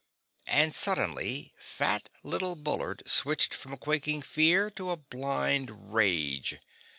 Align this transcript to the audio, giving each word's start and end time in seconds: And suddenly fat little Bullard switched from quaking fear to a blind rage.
And 0.47 0.73
suddenly 0.73 1.53
fat 1.59 2.09
little 2.23 2.55
Bullard 2.55 3.03
switched 3.05 3.53
from 3.53 3.77
quaking 3.77 4.23
fear 4.23 4.71
to 4.71 4.89
a 4.89 4.97
blind 4.97 5.93
rage. 5.93 6.57